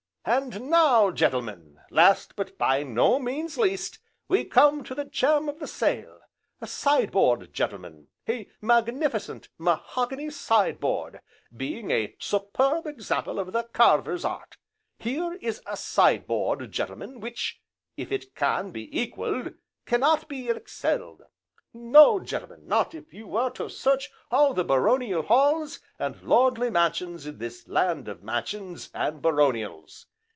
"And 0.23 0.69
now, 0.69 1.09
gentlemen, 1.09 1.79
last, 1.89 2.35
but 2.35 2.55
by 2.55 2.83
no 2.83 3.17
means 3.17 3.57
least, 3.57 3.97
we 4.27 4.45
come 4.45 4.83
to 4.83 4.93
the 4.93 5.03
gem 5.03 5.49
of 5.49 5.57
the 5.57 5.65
sale, 5.65 6.19
a 6.61 6.67
side 6.67 7.09
board, 7.11 7.51
gentlemen, 7.51 8.07
a 8.29 8.47
magnificent, 8.61 9.49
mahogany 9.57 10.29
side 10.29 10.79
board, 10.79 11.21
being 11.57 11.89
a 11.89 12.15
superb 12.19 12.85
example 12.85 13.39
of 13.39 13.51
the 13.51 13.63
carver's 13.63 14.23
art! 14.23 14.57
Here 14.99 15.39
is 15.41 15.59
a 15.65 15.75
side 15.75 16.27
board, 16.27 16.71
gentlemen, 16.71 17.19
which, 17.19 17.59
if 17.97 18.11
it 18.11 18.35
can 18.35 18.69
be 18.69 18.95
equalled, 18.97 19.55
cannot 19.87 20.29
be 20.29 20.49
excelled 20.49 21.23
no, 21.73 22.19
gentlemen, 22.19 22.67
not 22.67 22.93
if 22.93 23.11
you 23.13 23.25
were 23.25 23.49
to 23.49 23.69
search 23.69 24.11
all 24.29 24.53
the 24.53 24.63
baronial 24.63 25.23
halls, 25.23 25.79
and 25.97 26.21
lordly 26.21 26.69
mansions 26.69 27.25
in 27.25 27.39
this 27.39 27.67
land 27.67 28.07
of 28.07 28.21
mansions, 28.21 28.91
and 28.93 29.19
baronials. 29.21 30.05